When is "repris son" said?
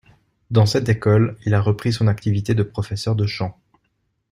1.61-2.07